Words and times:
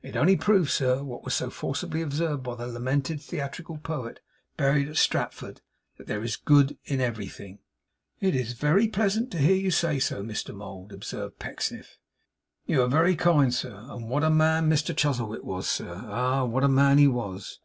It 0.00 0.14
only 0.14 0.36
proves, 0.36 0.72
sir, 0.72 1.02
what 1.02 1.24
was 1.24 1.34
so 1.34 1.50
forcibly 1.50 2.02
observed 2.02 2.44
by 2.44 2.54
the 2.54 2.68
lamented 2.68 3.20
theatrical 3.20 3.78
poet 3.78 4.20
buried 4.56 4.86
at 4.88 4.96
Stratford 4.96 5.60
that 5.98 6.06
there 6.06 6.22
is 6.22 6.36
good 6.36 6.78
in 6.84 7.00
everything.' 7.00 7.58
'It 8.20 8.32
is 8.32 8.52
very 8.52 8.86
pleasant 8.86 9.32
to 9.32 9.38
hear 9.38 9.56
you 9.56 9.72
say 9.72 9.98
so, 9.98 10.22
Mr 10.22 10.54
Mould,' 10.54 10.92
observed 10.92 11.40
Pecksniff. 11.40 11.98
'You 12.64 12.82
are 12.82 12.86
very 12.88 13.16
kind, 13.16 13.52
sir. 13.52 13.74
And 13.90 14.08
what 14.08 14.22
a 14.22 14.30
man 14.30 14.70
Mr 14.70 14.94
Chuzzlewit 14.96 15.42
was, 15.42 15.66
sir! 15.68 16.00
Ah! 16.04 16.44
what 16.44 16.62
a 16.62 16.68
man 16.68 16.98
he 16.98 17.08
was. 17.08 17.58